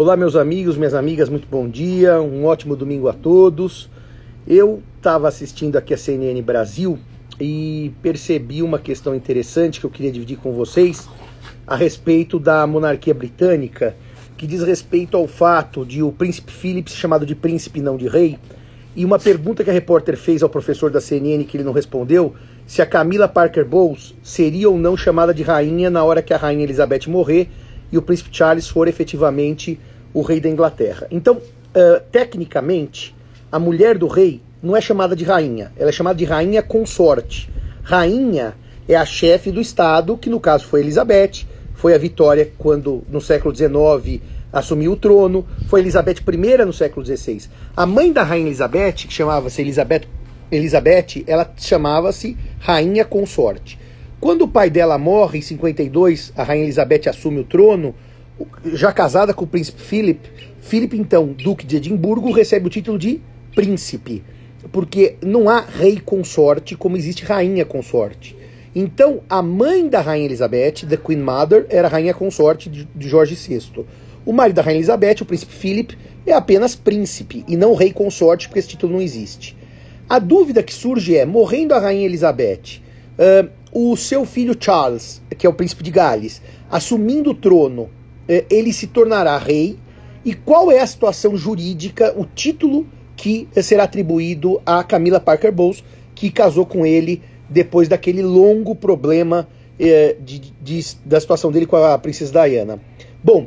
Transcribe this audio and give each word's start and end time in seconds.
Olá, 0.00 0.16
meus 0.16 0.36
amigos, 0.36 0.76
minhas 0.76 0.94
amigas, 0.94 1.28
muito 1.28 1.48
bom 1.50 1.68
dia, 1.68 2.20
um 2.20 2.44
ótimo 2.44 2.76
domingo 2.76 3.08
a 3.08 3.12
todos. 3.12 3.90
Eu 4.46 4.80
estava 4.96 5.26
assistindo 5.26 5.74
aqui 5.74 5.92
a 5.92 5.96
CNN 5.96 6.40
Brasil 6.40 6.96
e 7.40 7.92
percebi 8.00 8.62
uma 8.62 8.78
questão 8.78 9.12
interessante 9.12 9.80
que 9.80 9.86
eu 9.86 9.90
queria 9.90 10.12
dividir 10.12 10.38
com 10.38 10.52
vocês 10.52 11.08
a 11.66 11.74
respeito 11.74 12.38
da 12.38 12.64
monarquia 12.64 13.12
britânica, 13.12 13.96
que 14.36 14.46
diz 14.46 14.62
respeito 14.62 15.16
ao 15.16 15.26
fato 15.26 15.84
de 15.84 16.00
o 16.00 16.12
príncipe 16.12 16.52
Philip 16.52 16.88
ser 16.88 16.96
chamado 16.96 17.26
de 17.26 17.34
príncipe, 17.34 17.80
não 17.80 17.96
de 17.96 18.06
rei. 18.06 18.38
E 18.94 19.04
uma 19.04 19.18
pergunta 19.18 19.64
que 19.64 19.70
a 19.70 19.72
repórter 19.72 20.16
fez 20.16 20.44
ao 20.44 20.48
professor 20.48 20.92
da 20.92 21.00
CNN 21.00 21.42
que 21.42 21.56
ele 21.56 21.64
não 21.64 21.72
respondeu, 21.72 22.36
se 22.68 22.80
a 22.80 22.86
Camila 22.86 23.26
Parker 23.26 23.64
Bowles 23.64 24.14
seria 24.22 24.70
ou 24.70 24.78
não 24.78 24.96
chamada 24.96 25.34
de 25.34 25.42
rainha 25.42 25.90
na 25.90 26.04
hora 26.04 26.22
que 26.22 26.32
a 26.32 26.36
rainha 26.36 26.62
Elizabeth 26.62 27.08
morrer 27.08 27.50
e 27.90 27.98
o 27.98 28.02
príncipe 28.02 28.30
Charles 28.32 28.68
for 28.68 28.88
efetivamente 28.88 29.78
o 30.12 30.22
rei 30.22 30.40
da 30.40 30.48
Inglaterra. 30.48 31.06
Então, 31.10 31.36
uh, 31.36 32.00
tecnicamente, 32.10 33.14
a 33.50 33.58
mulher 33.58 33.96
do 33.96 34.06
rei 34.06 34.42
não 34.62 34.76
é 34.76 34.80
chamada 34.80 35.14
de 35.14 35.24
rainha, 35.24 35.72
ela 35.76 35.90
é 35.90 35.92
chamada 35.92 36.18
de 36.18 36.24
rainha 36.24 36.62
consorte. 36.62 37.48
Rainha 37.82 38.54
é 38.88 38.96
a 38.96 39.04
chefe 39.04 39.50
do 39.50 39.60
Estado, 39.60 40.16
que 40.16 40.28
no 40.28 40.40
caso 40.40 40.66
foi 40.66 40.80
Elizabeth, 40.80 41.46
foi 41.74 41.94
a 41.94 41.98
Vitória 41.98 42.50
quando 42.58 43.04
no 43.08 43.20
século 43.20 43.54
XIX 43.54 44.20
assumiu 44.52 44.92
o 44.92 44.96
trono, 44.96 45.46
foi 45.68 45.80
Elizabeth 45.80 46.16
I 46.26 46.64
no 46.64 46.72
século 46.72 47.04
XVI. 47.04 47.42
A 47.76 47.86
mãe 47.86 48.12
da 48.12 48.22
rainha 48.22 48.46
Elizabeth, 48.46 49.06
que 49.06 49.12
chamava-se 49.12 49.60
Elizabeth, 49.60 50.02
Elizabeth, 50.50 51.24
ela 51.26 51.50
chamava-se 51.56 52.36
rainha 52.58 53.04
consorte. 53.04 53.78
Quando 54.20 54.42
o 54.42 54.48
pai 54.48 54.68
dela 54.68 54.98
morre 54.98 55.38
em 55.38 55.42
52, 55.42 56.32
a 56.36 56.42
rainha 56.42 56.64
Elizabeth 56.64 57.08
assume 57.08 57.38
o 57.38 57.44
trono, 57.44 57.94
já 58.72 58.92
casada 58.92 59.32
com 59.32 59.44
o 59.44 59.48
príncipe 59.48 59.80
Philip, 59.80 60.20
Philip, 60.60 60.98
então, 60.98 61.26
duque 61.26 61.64
de 61.64 61.76
Edimburgo, 61.76 62.30
recebe 62.30 62.66
o 62.66 62.70
título 62.70 62.98
de 62.98 63.20
príncipe, 63.54 64.22
porque 64.72 65.16
não 65.22 65.48
há 65.48 65.60
rei 65.60 65.98
consorte 65.98 66.76
como 66.76 66.96
existe 66.96 67.24
rainha 67.24 67.64
consorte. 67.64 68.36
Então, 68.74 69.20
a 69.30 69.40
mãe 69.40 69.88
da 69.88 70.00
rainha 70.00 70.26
Elizabeth, 70.26 70.86
the 70.88 70.96
Queen 70.96 71.20
Mother, 71.20 71.66
era 71.70 71.88
rainha 71.88 72.12
consorte 72.12 72.68
de, 72.68 73.08
Jorge 73.08 73.34
VI. 73.34 73.84
O 74.26 74.32
marido 74.32 74.56
da 74.56 74.62
rainha 74.62 74.78
Elizabeth, 74.78 75.22
o 75.22 75.24
príncipe 75.24 75.52
Philip, 75.52 75.96
é 76.26 76.32
apenas 76.32 76.74
príncipe 76.74 77.44
e 77.48 77.56
não 77.56 77.74
rei 77.74 77.92
consorte, 77.92 78.46
porque 78.46 78.58
esse 78.58 78.68
título 78.68 78.92
não 78.92 79.00
existe. 79.00 79.56
A 80.08 80.18
dúvida 80.18 80.62
que 80.62 80.74
surge 80.74 81.16
é, 81.16 81.24
morrendo 81.24 81.74
a 81.74 81.78
rainha 81.78 82.04
Elizabeth, 82.04 82.82
o 83.80 83.96
seu 83.96 84.24
filho 84.24 84.56
Charles, 84.58 85.22
que 85.38 85.46
é 85.46 85.48
o 85.48 85.54
príncipe 85.54 85.84
de 85.84 85.92
Gales, 85.92 86.42
assumindo 86.68 87.30
o 87.30 87.34
trono, 87.34 87.88
é, 88.28 88.44
ele 88.50 88.72
se 88.72 88.88
tornará 88.88 89.38
rei 89.38 89.78
e 90.24 90.34
qual 90.34 90.72
é 90.72 90.80
a 90.80 90.86
situação 90.86 91.36
jurídica, 91.36 92.12
o 92.16 92.24
título 92.24 92.88
que 93.16 93.46
será 93.62 93.84
atribuído 93.84 94.60
a 94.66 94.82
Camila 94.82 95.20
Parker 95.20 95.52
Bowles, 95.52 95.84
que 96.12 96.28
casou 96.28 96.66
com 96.66 96.84
ele 96.84 97.22
depois 97.48 97.86
daquele 97.86 98.20
longo 98.20 98.74
problema 98.74 99.46
é, 99.78 100.16
de, 100.20 100.52
de, 100.60 100.84
da 101.04 101.20
situação 101.20 101.52
dele 101.52 101.64
com 101.64 101.76
a 101.76 101.96
princesa 101.98 102.32
Diana. 102.32 102.80
Bom, 103.22 103.46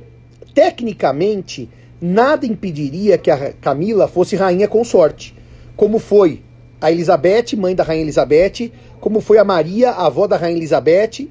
tecnicamente, 0.56 1.70
nada 2.00 2.46
impediria 2.46 3.18
que 3.18 3.30
a 3.30 3.52
Camila 3.52 4.08
fosse 4.08 4.38
rainha 4.38 4.70
consorte, 4.70 5.36
como 5.76 6.00
foi 6.00 6.42
a 6.82 6.92
Elizabeth, 6.92 7.56
mãe 7.56 7.76
da 7.76 7.84
rainha 7.84 8.02
Elizabeth, 8.02 8.72
como 9.00 9.22
foi 9.22 9.38
a 9.38 9.44
Maria, 9.44 9.92
a 9.92 10.08
avó 10.08 10.26
da 10.26 10.36
rainha 10.36 10.58
Elizabeth, 10.58 11.30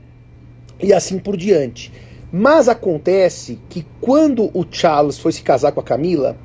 e 0.81 0.93
assim 0.93 1.19
por 1.19 1.37
diante. 1.37 1.93
Mas 2.33 2.69
acontece 2.69 3.59
que 3.69 3.85
quando 4.01 4.51
o 4.55 4.65
Charles 4.71 5.19
foi 5.19 5.33
se 5.33 5.43
casar 5.43 5.73
com 5.73 5.81
a 5.81 5.85
Camila, 5.85 6.37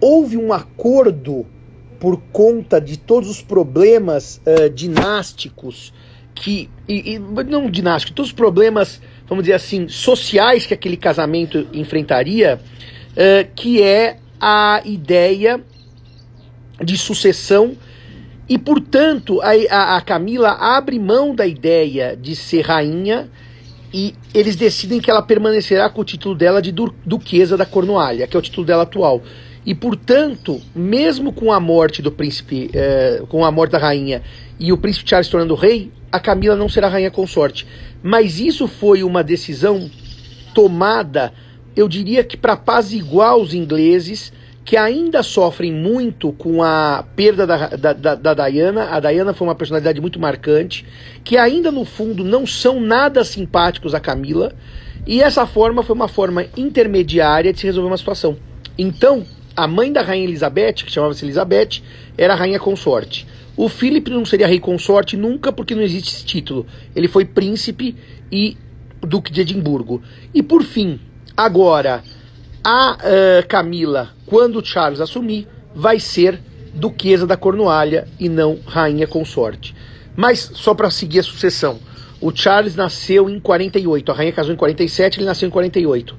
houve 0.00 0.36
um 0.36 0.52
acordo 0.52 1.44
por 1.98 2.20
conta 2.32 2.80
de 2.80 2.96
todos 2.96 3.28
os 3.28 3.42
problemas 3.42 4.40
uh, 4.46 4.70
dinásticos 4.70 5.92
que 6.34 6.68
e, 6.88 7.14
e, 7.14 7.18
não 7.18 7.70
dinásticos, 7.70 8.14
todos 8.14 8.30
os 8.30 8.36
problemas, 8.36 9.00
vamos 9.26 9.44
dizer 9.44 9.54
assim, 9.54 9.88
sociais 9.88 10.66
que 10.66 10.74
aquele 10.74 10.96
casamento 10.96 11.66
enfrentaria, 11.72 12.60
uh, 13.12 13.50
que 13.54 13.82
é 13.82 14.18
a 14.40 14.82
ideia 14.84 15.60
de 16.82 16.98
sucessão 16.98 17.76
e, 18.48 18.58
portanto, 18.58 19.40
a, 19.40 19.52
a, 19.70 19.96
a 19.96 20.00
Camila 20.00 20.50
abre 20.50 20.98
mão 20.98 21.34
da 21.34 21.46
ideia 21.46 22.16
de 22.16 22.36
ser 22.36 22.62
rainha 22.62 23.28
e 23.92 24.14
eles 24.34 24.56
decidem 24.56 25.00
que 25.00 25.10
ela 25.10 25.22
permanecerá 25.22 25.88
com 25.88 26.00
o 26.00 26.04
título 26.04 26.34
dela 26.34 26.60
de 26.60 26.72
Duquesa 26.72 27.56
da 27.56 27.64
Cornualha, 27.64 28.26
que 28.26 28.36
é 28.36 28.38
o 28.38 28.42
título 28.42 28.66
dela 28.66 28.82
atual. 28.82 29.22
E, 29.64 29.74
portanto, 29.74 30.60
mesmo 30.74 31.32
com 31.32 31.50
a 31.50 31.58
morte 31.58 32.02
do 32.02 32.12
príncipe, 32.12 32.70
eh, 32.74 33.22
com 33.28 33.44
a 33.44 33.50
morte 33.50 33.70
da 33.70 33.78
rainha 33.78 34.22
e 34.60 34.72
o 34.72 34.76
príncipe 34.76 35.08
Charles 35.08 35.28
tornando 35.28 35.54
rei, 35.54 35.90
a 36.12 36.20
Camila 36.20 36.54
não 36.54 36.68
será 36.68 36.88
rainha 36.88 37.10
consorte. 37.10 37.66
Mas 38.02 38.38
isso 38.38 38.68
foi 38.68 39.02
uma 39.02 39.24
decisão 39.24 39.88
tomada, 40.54 41.32
eu 41.74 41.88
diria 41.88 42.22
que 42.22 42.36
para 42.36 42.52
apaziguar 42.52 43.36
os 43.36 43.54
ingleses 43.54 44.32
que 44.64 44.76
ainda 44.76 45.22
sofrem 45.22 45.70
muito 45.70 46.32
com 46.32 46.62
a 46.62 47.04
perda 47.14 47.46
da, 47.46 47.68
da, 47.68 47.92
da, 47.92 48.14
da, 48.14 48.48
Diana. 48.48 48.94
A 48.94 49.00
Diana 49.00 49.34
foi 49.34 49.46
uma 49.46 49.54
personalidade 49.54 50.00
muito 50.00 50.18
marcante, 50.18 50.86
que 51.22 51.36
ainda 51.36 51.70
no 51.70 51.84
fundo 51.84 52.24
não 52.24 52.46
são 52.46 52.80
nada 52.80 53.22
simpáticos 53.24 53.94
a 53.94 54.00
Camila. 54.00 54.52
E 55.06 55.20
essa 55.20 55.46
forma 55.46 55.82
foi 55.82 55.94
uma 55.94 56.08
forma 56.08 56.46
intermediária 56.56 57.52
de 57.52 57.60
se 57.60 57.66
resolver 57.66 57.88
uma 57.88 57.98
situação. 57.98 58.38
Então, 58.78 59.24
a 59.54 59.68
mãe 59.68 59.92
da 59.92 60.00
rainha 60.00 60.24
Elizabeth, 60.24 60.72
que 60.84 60.90
chamava-se 60.90 61.24
Elizabeth, 61.24 61.82
era 62.16 62.34
rainha 62.34 62.58
consorte. 62.58 63.26
O 63.56 63.68
Philip 63.68 64.10
não 64.10 64.24
seria 64.24 64.46
rei 64.46 64.58
consorte 64.58 65.16
nunca 65.16 65.52
porque 65.52 65.74
não 65.74 65.82
existe 65.82 66.14
esse 66.14 66.24
título. 66.24 66.66
Ele 66.96 67.06
foi 67.06 67.26
príncipe 67.26 67.94
e 68.32 68.56
duque 69.02 69.30
de 69.30 69.42
Edimburgo. 69.42 70.02
E 70.32 70.42
por 70.42 70.62
fim, 70.64 70.98
agora 71.36 72.02
a 72.64 72.96
uh, 72.96 73.46
Camila, 73.46 74.10
quando 74.24 74.64
Charles 74.64 75.00
assumir, 75.00 75.46
vai 75.74 76.00
ser 76.00 76.40
duquesa 76.72 77.26
da 77.26 77.36
Cornualha 77.36 78.08
e 78.18 78.28
não 78.28 78.58
rainha 78.66 79.06
consorte. 79.06 79.74
Mas 80.16 80.50
só 80.54 80.74
para 80.74 80.90
seguir 80.90 81.20
a 81.20 81.22
sucessão, 81.22 81.78
o 82.20 82.34
Charles 82.34 82.74
nasceu 82.74 83.28
em 83.28 83.38
48, 83.38 84.10
a 84.10 84.14
rainha 84.14 84.32
casou 84.32 84.54
em 84.54 84.56
47, 84.56 85.18
ele 85.18 85.26
nasceu 85.26 85.46
em 85.46 85.50
48. 85.50 86.14
Uh, 86.14 86.16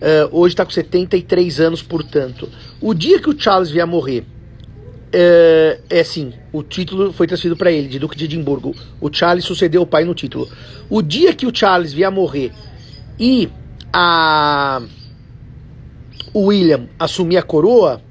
eh, 0.00 0.28
hoje 0.32 0.54
está 0.54 0.64
com 0.64 0.70
73 0.70 1.60
anos, 1.60 1.82
portanto. 1.82 2.48
O 2.80 2.94
dia 2.94 3.20
que 3.20 3.28
o 3.28 3.38
Charles 3.38 3.70
vier 3.70 3.84
a 3.84 3.86
morrer, 3.86 4.20
uh, 4.20 5.82
é 5.90 6.00
assim, 6.00 6.32
o 6.52 6.62
título 6.62 7.12
foi 7.12 7.26
transferido 7.26 7.56
para 7.56 7.70
ele, 7.70 7.86
de 7.86 7.98
Duque 7.98 8.16
de 8.16 8.24
Edimburgo. 8.24 8.74
O 9.00 9.12
Charles 9.12 9.44
sucedeu 9.44 9.82
o 9.82 9.86
pai 9.86 10.04
no 10.04 10.14
título. 10.14 10.48
O 10.88 11.02
dia 11.02 11.34
que 11.34 11.46
o 11.46 11.54
Charles 11.54 11.92
vier 11.92 12.08
a 12.08 12.10
morrer 12.10 12.50
e 13.18 13.48
a 13.92 14.80
o 14.80 15.01
William 16.34 16.88
assumir 16.98 17.36
a 17.36 17.42
coroa, 17.42 18.02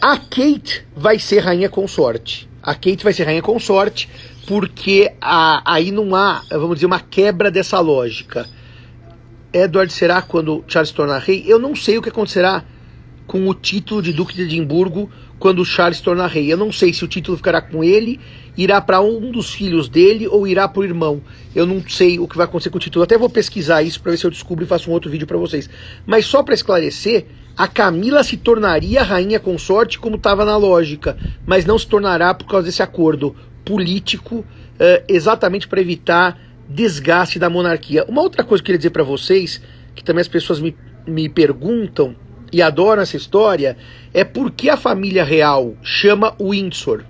a 0.00 0.16
Kate 0.16 0.86
vai 0.94 1.18
ser 1.18 1.40
rainha 1.40 1.68
consorte. 1.68 2.48
A 2.62 2.74
Kate 2.74 3.02
vai 3.02 3.12
ser 3.12 3.24
rainha 3.24 3.42
consorte 3.42 4.08
porque 4.46 5.12
a, 5.20 5.62
aí 5.64 5.90
não 5.90 6.14
há, 6.14 6.42
vamos 6.50 6.76
dizer, 6.76 6.86
uma 6.86 7.00
quebra 7.00 7.50
dessa 7.50 7.78
lógica. 7.80 8.48
Edward 9.52 9.92
será 9.92 10.22
quando 10.22 10.64
Charles 10.66 10.90
se 10.90 10.94
tornar 10.94 11.18
rei? 11.18 11.44
Eu 11.46 11.58
não 11.58 11.74
sei 11.74 11.98
o 11.98 12.02
que 12.02 12.08
acontecerá 12.08 12.64
com 13.28 13.46
o 13.46 13.54
título 13.54 14.00
de 14.00 14.12
Duque 14.12 14.34
de 14.34 14.42
Edimburgo 14.42 15.08
quando 15.38 15.64
Charles 15.64 15.98
se 15.98 16.02
tornar 16.02 16.28
rei. 16.28 16.50
Eu 16.50 16.56
não 16.56 16.72
sei 16.72 16.92
se 16.94 17.04
o 17.04 17.08
título 17.08 17.36
ficará 17.36 17.60
com 17.60 17.84
ele, 17.84 18.18
irá 18.56 18.80
para 18.80 19.00
um 19.02 19.30
dos 19.30 19.52
filhos 19.52 19.88
dele 19.88 20.26
ou 20.26 20.48
irá 20.48 20.66
para 20.66 20.80
o 20.80 20.84
irmão. 20.84 21.20
Eu 21.54 21.66
não 21.66 21.86
sei 21.86 22.18
o 22.18 22.26
que 22.26 22.36
vai 22.36 22.46
acontecer 22.46 22.70
com 22.70 22.78
o 22.78 22.80
título. 22.80 23.04
Até 23.04 23.18
vou 23.18 23.28
pesquisar 23.28 23.82
isso 23.82 24.00
para 24.00 24.12
ver 24.12 24.18
se 24.18 24.24
eu 24.24 24.30
descubro 24.30 24.64
e 24.64 24.66
faço 24.66 24.90
um 24.90 24.94
outro 24.94 25.10
vídeo 25.10 25.26
para 25.26 25.36
vocês. 25.36 25.68
Mas 26.06 26.24
só 26.24 26.42
para 26.42 26.54
esclarecer, 26.54 27.26
a 27.54 27.68
Camila 27.68 28.24
se 28.24 28.38
tornaria 28.38 29.02
rainha 29.02 29.38
consorte 29.38 29.98
como 29.98 30.16
estava 30.16 30.44
na 30.44 30.56
lógica, 30.56 31.16
mas 31.46 31.66
não 31.66 31.78
se 31.78 31.86
tornará 31.86 32.32
por 32.32 32.46
causa 32.46 32.66
desse 32.66 32.82
acordo 32.82 33.36
político, 33.62 34.36
uh, 34.36 35.04
exatamente 35.06 35.68
para 35.68 35.80
evitar 35.82 36.40
desgaste 36.66 37.38
da 37.38 37.50
monarquia. 37.50 38.04
Uma 38.08 38.22
outra 38.22 38.42
coisa 38.42 38.62
que 38.62 38.70
eu 38.70 38.74
queria 38.74 38.78
dizer 38.78 38.90
para 38.90 39.02
vocês, 39.02 39.60
que 39.94 40.02
também 40.02 40.22
as 40.22 40.28
pessoas 40.28 40.60
me, 40.60 40.74
me 41.06 41.28
perguntam, 41.28 42.16
e 42.52 42.62
adoram 42.62 43.02
essa 43.02 43.16
história 43.16 43.76
é 44.12 44.24
porque 44.24 44.68
a 44.68 44.76
família 44.76 45.24
real 45.24 45.74
chama 45.82 46.34
Windsor. 46.40 47.04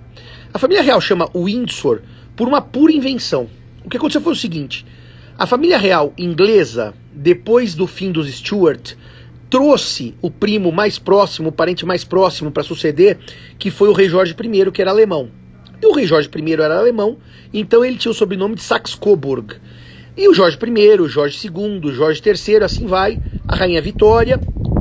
A 0.53 0.59
família 0.59 0.83
real 0.83 0.99
chama 0.99 1.29
Windsor 1.33 2.01
por 2.35 2.47
uma 2.47 2.61
pura 2.61 2.91
invenção. 2.91 3.47
O 3.83 3.89
que 3.89 3.97
aconteceu 3.97 4.21
foi 4.21 4.33
o 4.33 4.35
seguinte: 4.35 4.85
a 5.37 5.45
família 5.45 5.77
real 5.77 6.13
inglesa, 6.17 6.93
depois 7.13 7.75
do 7.75 7.87
fim 7.87 8.11
dos 8.11 8.27
Stuart, 8.29 8.93
trouxe 9.49 10.13
o 10.21 10.29
primo 10.29 10.71
mais 10.71 10.99
próximo, 10.99 11.49
o 11.49 11.51
parente 11.51 11.85
mais 11.85 12.03
próximo 12.03 12.51
para 12.51 12.63
suceder, 12.63 13.17
que 13.57 13.71
foi 13.71 13.89
o 13.89 13.93
rei 13.93 14.07
Jorge 14.07 14.33
I, 14.33 14.71
que 14.71 14.81
era 14.81 14.91
alemão. 14.91 15.29
E 15.81 15.85
o 15.85 15.93
rei 15.93 16.05
Jorge 16.05 16.29
I 16.35 16.53
era 16.53 16.77
alemão, 16.77 17.17
então 17.53 17.83
ele 17.83 17.97
tinha 17.97 18.11
o 18.11 18.15
sobrenome 18.15 18.55
de 18.55 18.61
Saxe-Coburg. 18.61 19.55
E 20.17 20.27
o 20.27 20.33
Jorge 20.33 20.57
I, 20.57 21.07
Jorge 21.07 21.47
II, 21.47 21.93
Jorge 21.93 22.21
III, 22.25 22.63
assim 22.63 22.85
vai, 22.85 23.19
a 23.47 23.55
rainha 23.55 23.81
Vitória, 23.81 24.39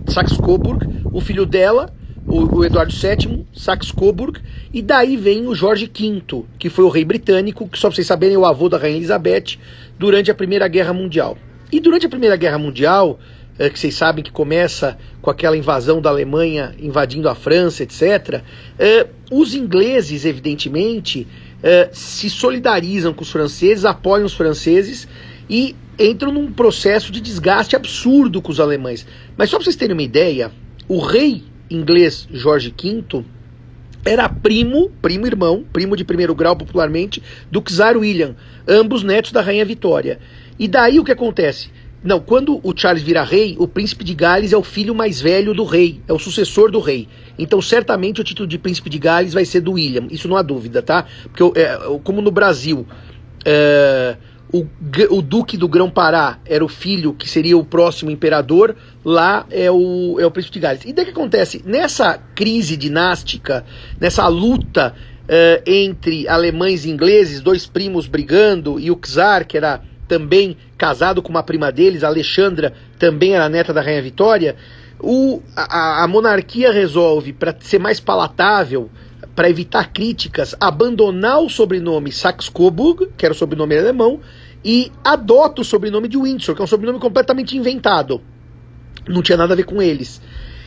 Saxe-Coburg, 0.08 0.87
o 1.12 1.20
filho 1.20 1.46
dela, 1.46 1.93
o, 2.26 2.58
o 2.58 2.64
Eduardo 2.64 2.93
VII, 2.93 3.46
Saxe-Coburg, 3.52 4.40
e 4.72 4.82
daí 4.82 5.16
vem 5.16 5.46
o 5.46 5.55
Jorge 5.55 5.87
V, 5.87 6.44
que 6.58 6.69
foi 6.69 6.84
o 6.84 6.88
rei 6.88 7.05
britânico, 7.05 7.69
que 7.69 7.78
só 7.78 7.88
pra 7.88 7.96
vocês 7.96 8.06
saberem 8.06 8.37
é 8.37 8.38
o 8.38 8.44
avô 8.44 8.69
da 8.69 8.78
rainha 8.78 8.96
Elizabeth, 8.96 9.58
durante 9.99 10.31
a 10.31 10.34
Primeira 10.34 10.69
Guerra 10.69 10.93
Mundial. 10.93 11.37
E 11.70 11.81
durante 11.81 12.06
a 12.06 12.08
Primeira 12.08 12.37
Guerra 12.37 12.58
Mundial, 12.58 13.19
é, 13.58 13.69
que 13.69 13.78
vocês 13.78 13.94
sabem 13.94 14.22
que 14.22 14.31
começa 14.31 14.96
com 15.20 15.31
aquela 15.31 15.56
invasão 15.56 16.00
da 16.00 16.10
Alemanha 16.10 16.75
invadindo 16.78 17.28
a 17.28 17.34
França, 17.34 17.82
etc., 17.82 18.43
é, 18.78 19.06
os 19.31 19.55
ingleses, 19.55 20.25
evidentemente, 20.25 21.26
é, 21.62 21.90
se 21.93 22.31
solidarizam 22.31 23.12
com 23.12 23.22
os 23.22 23.31
franceses, 23.31 23.84
apoiam 23.84 24.25
os 24.25 24.34
franceses 24.34 25.08
e 25.50 25.75
entram 25.98 26.32
num 26.32 26.52
processo 26.52 27.10
de 27.10 27.20
desgaste 27.20 27.74
absurdo 27.74 28.40
com 28.40 28.52
os 28.52 28.60
alemães. 28.60 29.06
Mas 29.36 29.50
só 29.50 29.56
para 29.56 29.64
vocês 29.64 29.76
terem 29.76 29.94
uma 29.94 30.02
ideia, 30.02 30.52
o 30.86 31.00
rei 31.00 31.42
inglês 31.70 32.28
Jorge 32.32 32.74
V 32.80 33.24
era 34.04 34.28
primo, 34.28 34.90
primo 35.02 35.26
irmão, 35.26 35.64
primo 35.72 35.96
de 35.96 36.04
primeiro 36.04 36.34
grau 36.34 36.56
popularmente, 36.56 37.22
do 37.50 37.60
czar 37.60 37.96
William, 37.96 38.36
ambos 38.66 39.02
netos 39.02 39.32
da 39.32 39.42
rainha 39.42 39.64
Vitória. 39.64 40.18
E 40.58 40.66
daí 40.66 40.98
o 40.98 41.04
que 41.04 41.12
acontece? 41.12 41.70
Não, 42.02 42.20
quando 42.20 42.60
o 42.62 42.72
Charles 42.76 43.02
vira 43.02 43.24
rei, 43.24 43.56
o 43.58 43.66
príncipe 43.66 44.04
de 44.04 44.14
Gales 44.14 44.52
é 44.52 44.56
o 44.56 44.62
filho 44.62 44.94
mais 44.94 45.20
velho 45.20 45.52
do 45.52 45.64
rei, 45.64 46.00
é 46.06 46.12
o 46.12 46.18
sucessor 46.18 46.70
do 46.70 46.78
rei. 46.78 47.08
Então, 47.36 47.60
certamente, 47.60 48.20
o 48.20 48.24
título 48.24 48.48
de 48.48 48.56
príncipe 48.56 48.88
de 48.88 48.98
Gales 48.98 49.34
vai 49.34 49.44
ser 49.44 49.60
do 49.60 49.72
William, 49.72 50.06
isso 50.08 50.28
não 50.28 50.36
há 50.36 50.42
dúvida, 50.42 50.80
tá? 50.80 51.04
Porque, 51.24 51.60
é, 51.60 51.76
como 52.04 52.22
no 52.22 52.30
Brasil, 52.30 52.86
é, 53.44 54.16
o, 54.52 54.66
o, 55.10 55.20
duque 55.20 55.56
do 55.56 55.68
Grão-Pará 55.68 56.38
era 56.46 56.64
o 56.64 56.68
filho 56.68 57.12
que 57.12 57.28
seria 57.28 57.56
o 57.56 57.64
próximo 57.64 58.10
imperador, 58.10 58.74
lá 59.04 59.46
é 59.50 59.70
o, 59.70 60.18
é 60.18 60.24
o 60.24 60.30
príncipe 60.30 60.54
de 60.54 60.60
Gales. 60.60 60.84
E 60.86 60.92
daí 60.92 61.04
que 61.04 61.10
acontece? 61.10 61.62
Nessa 61.66 62.18
crise 62.34 62.76
dinástica, 62.76 63.64
nessa 64.00 64.26
luta 64.26 64.94
é, 65.28 65.62
entre 65.66 66.26
alemães 66.26 66.86
e 66.86 66.90
ingleses, 66.90 67.42
dois 67.42 67.66
primos 67.66 68.06
brigando, 68.06 68.80
e 68.80 68.90
o 68.90 68.96
czar, 68.96 69.44
que 69.44 69.56
era 69.56 69.82
também 70.08 70.56
casado 70.78 71.20
com 71.20 71.28
uma 71.28 71.42
prima 71.42 71.70
deles, 71.70 72.02
Alexandra, 72.02 72.72
também 72.98 73.34
era 73.34 73.48
neta 73.50 73.74
da 73.74 73.82
Rainha 73.82 74.00
Vitória, 74.00 74.56
o, 74.98 75.42
a, 75.54 76.04
a 76.04 76.08
monarquia 76.08 76.72
resolve, 76.72 77.34
para 77.34 77.54
ser 77.60 77.78
mais 77.78 78.00
palatável, 78.00 78.90
para 79.38 79.49
evitar 79.49 79.93
críticas, 79.93 80.52
abandonar 80.58 81.38
o 81.38 81.49
sobrenome 81.49 82.11
Saxe-Coburg, 82.11 83.11
que 83.17 83.25
era 83.25 83.32
o 83.32 83.37
sobrenome 83.37 83.79
alemão, 83.79 84.19
e 84.64 84.90
adota 85.05 85.62
o 85.62 85.64
sobrenome 85.64 86.08
de 86.08 86.19
Windsor, 86.19 86.56
que 86.56 86.61
é 86.61 86.64
um 86.64 86.67
sobrenome 86.67 86.99
completamente 86.99 87.56
inventado. 87.56 88.20
Não 89.08 89.23
tinha 89.23 89.38
nada 89.38 89.52
a 89.52 89.56
ver 89.56 89.62
com 89.62 89.81
eles. 89.81 90.20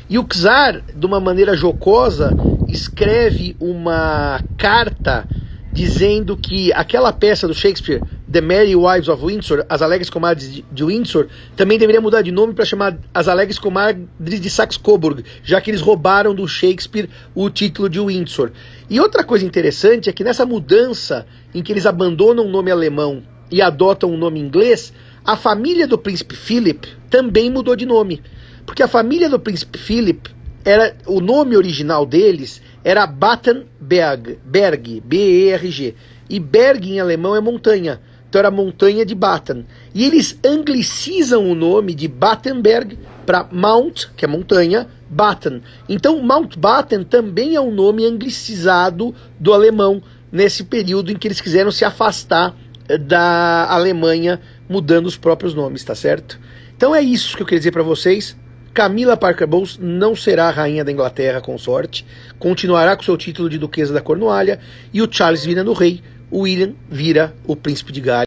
E 0.09 0.17
o 0.17 0.23
czar, 0.23 0.81
de 0.95 1.05
uma 1.05 1.19
maneira 1.19 1.53
jocosa, 1.53 2.33
escreve 2.69 3.57
uma 3.59 4.41
carta 4.57 5.27
dizendo 5.73 6.37
que 6.37 6.71
aquela 6.71 7.11
peça 7.11 7.49
do 7.49 7.53
Shakespeare, 7.53 8.01
The 8.31 8.41
Merry 8.41 8.75
Wives 8.75 9.09
of 9.09 9.25
Windsor, 9.25 9.65
As 9.67 9.81
Alegres 9.81 10.09
Comadres 10.09 10.63
de 10.71 10.83
Windsor, 10.83 11.27
também 11.55 11.77
deveria 11.77 11.99
mudar 11.99 12.21
de 12.21 12.31
nome 12.31 12.53
para 12.53 12.63
chamar 12.63 12.97
As 13.13 13.27
Alegres 13.27 13.59
Comadres 13.59 14.39
de 14.39 14.49
Saxe-Coburg, 14.49 15.23
já 15.43 15.59
que 15.59 15.69
eles 15.69 15.81
roubaram 15.81 16.33
do 16.33 16.47
Shakespeare 16.47 17.09
o 17.35 17.49
título 17.49 17.89
de 17.89 17.99
Windsor. 17.99 18.51
E 18.89 18.99
outra 18.99 19.23
coisa 19.23 19.45
interessante 19.45 20.09
é 20.09 20.13
que 20.13 20.23
nessa 20.23 20.45
mudança 20.45 21.25
em 21.53 21.61
que 21.61 21.71
eles 21.71 21.85
abandonam 21.85 22.45
o 22.45 22.49
nome 22.49 22.71
alemão 22.71 23.23
e 23.51 23.61
adotam 23.61 24.13
o 24.13 24.17
nome 24.17 24.39
inglês, 24.39 24.93
a 25.25 25.35
família 25.35 25.87
do 25.87 25.97
príncipe 25.97 26.35
Philip 26.35 26.87
também 27.09 27.49
mudou 27.49 27.75
de 27.75 27.85
nome. 27.85 28.21
Porque 28.65 28.83
a 28.83 28.87
família 28.87 29.29
do 29.29 29.39
príncipe 29.39 29.77
Philip 29.77 30.29
era 30.63 30.95
o 31.07 31.19
nome 31.19 31.57
original 31.57 32.05
deles 32.05 32.61
era 32.83 33.05
Battenberg, 33.05 34.39
Berg, 34.43 35.01
B-E-R-G. 35.05 35.95
E 36.29 36.39
Berg 36.39 36.91
em 36.91 36.99
alemão 36.99 37.35
é 37.35 37.41
montanha. 37.41 38.01
Então 38.31 38.39
era 38.39 38.49
montanha 38.49 39.05
de 39.05 39.13
Batten. 39.13 39.65
E 39.93 40.05
eles 40.05 40.39
anglicizam 40.41 41.51
o 41.51 41.53
nome 41.53 41.93
de 41.93 42.07
Battenberg 42.07 42.97
para 43.25 43.45
Mount, 43.51 44.05
que 44.15 44.23
é 44.23 44.27
montanha, 44.27 44.87
Batten. 45.09 45.61
Então 45.89 46.23
Mountbatten 46.23 47.03
também 47.03 47.55
é 47.55 47.59
um 47.59 47.71
nome 47.71 48.05
anglicizado 48.05 49.13
do 49.37 49.53
alemão 49.53 50.01
nesse 50.31 50.63
período 50.63 51.11
em 51.11 51.17
que 51.17 51.27
eles 51.27 51.41
quiseram 51.41 51.71
se 51.71 51.83
afastar 51.83 52.55
eh, 52.87 52.97
da 52.97 53.67
Alemanha 53.69 54.39
mudando 54.69 55.07
os 55.07 55.17
próprios 55.17 55.53
nomes, 55.53 55.83
tá 55.83 55.93
certo? 55.93 56.39
Então 56.77 56.95
é 56.95 57.01
isso 57.01 57.35
que 57.35 57.43
eu 57.43 57.45
queria 57.45 57.59
dizer 57.59 57.71
para 57.71 57.83
vocês. 57.83 58.37
Camila 58.73 59.17
Parker 59.17 59.45
Bowles 59.45 59.77
não 59.77 60.15
será 60.15 60.47
a 60.47 60.51
rainha 60.51 60.85
da 60.85 60.91
Inglaterra 60.93 61.41
com 61.41 61.57
sorte, 61.57 62.05
continuará 62.39 62.95
com 62.95 63.03
seu 63.03 63.17
título 63.17 63.49
de 63.49 63.57
duquesa 63.57 63.93
da 63.93 63.99
Cornualha 63.99 64.61
e 64.93 65.01
o 65.01 65.11
Charles 65.11 65.43
vira 65.43 65.65
no 65.65 65.73
rei, 65.73 66.01
o 66.31 66.39
William 66.39 66.73
vira 66.89 67.35
o 67.45 67.55
príncipe 67.55 67.91
de 67.91 67.99
Gales. 67.99 68.19